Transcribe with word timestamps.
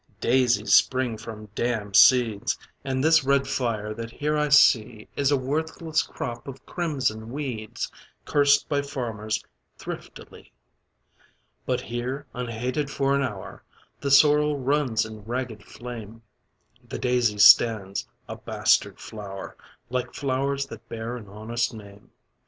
Daisies 0.19 0.73
spring 0.73 1.15
from 1.15 1.45
damned 1.53 1.95
seeds, 1.95 2.57
And 2.83 3.03
this 3.03 3.23
red 3.23 3.47
fire 3.47 3.93
that 3.93 4.09
here 4.09 4.35
I 4.35 4.49
see 4.49 5.07
Is 5.15 5.29
a 5.29 5.37
worthless 5.37 6.01
crop 6.01 6.47
of 6.47 6.65
crimson 6.65 7.29
weeds, 7.31 7.91
Cursed 8.25 8.67
by 8.67 8.81
farmers 8.81 9.45
thriftily. 9.77 10.51
But 11.67 11.81
here, 11.81 12.25
unhated 12.33 12.89
for 12.89 13.13
an 13.15 13.21
hour, 13.21 13.61
The 13.99 14.09
sorrel 14.09 14.57
runs 14.57 15.05
in 15.05 15.21
ragged 15.23 15.63
flame, 15.65 16.23
The 16.83 16.97
daisy 16.97 17.37
stands, 17.37 18.07
a 18.27 18.37
bastard 18.37 18.99
flower, 18.99 19.55
Like 19.91 20.15
flowers 20.15 20.65
that 20.65 20.89
bear 20.89 21.15
an 21.15 21.27
honest 21.27 21.75
name. 21.75 22.09